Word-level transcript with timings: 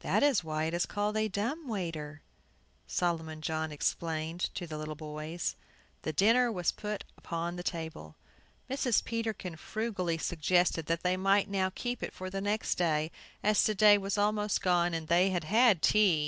"That 0.00 0.24
is 0.24 0.42
why 0.42 0.64
it 0.64 0.74
is 0.74 0.84
called 0.84 1.16
a 1.16 1.28
dumb 1.28 1.68
waiter," 1.68 2.22
Solomon 2.88 3.40
John 3.40 3.70
explained 3.70 4.50
to 4.56 4.66
the 4.66 4.76
little 4.76 4.96
boys. 4.96 5.54
The 6.02 6.12
dinner 6.12 6.50
was 6.50 6.72
put 6.72 7.04
upon 7.16 7.54
the 7.54 7.62
table. 7.62 8.16
Mrs. 8.68 9.04
Peterkin 9.04 9.54
frugally 9.54 10.18
suggested 10.18 10.86
that 10.86 11.04
they 11.04 11.16
might 11.16 11.48
now 11.48 11.70
keep 11.72 12.02
it 12.02 12.12
for 12.12 12.30
the 12.30 12.40
next 12.40 12.74
day, 12.78 13.12
as 13.44 13.62
to 13.62 13.74
day 13.76 13.96
was 13.96 14.18
almost 14.18 14.60
gone, 14.60 14.92
and 14.92 15.06
they 15.06 15.30
had 15.30 15.44
had 15.44 15.82
tea. 15.82 16.18